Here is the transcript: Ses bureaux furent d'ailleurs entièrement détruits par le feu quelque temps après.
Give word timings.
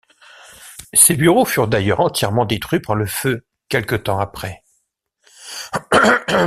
Ses 0.95 1.15
bureaux 1.15 1.45
furent 1.45 1.67
d'ailleurs 1.67 1.99
entièrement 1.99 2.45
détruits 2.45 2.79
par 2.79 2.95
le 2.95 3.05
feu 3.05 3.45
quelque 3.69 3.95
temps 3.95 4.17
après. 4.17 4.63